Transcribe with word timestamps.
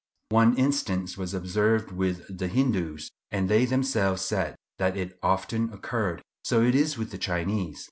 One 0.29 0.55
instance 0.57 1.15
was 1.15 1.35
observed 1.35 1.91
with 1.91 2.23
the 2.27 2.47
Hindoos, 2.47 3.11
and 3.29 3.47
they 3.47 3.65
themselves 3.65 4.23
said 4.23 4.55
that 4.79 4.97
it 4.97 5.19
often 5.21 5.71
occurred. 5.71 6.23
So 6.43 6.63
it 6.63 6.73
is 6.73 6.97
with 6.97 7.11
the 7.11 7.19
Chinese. 7.19 7.79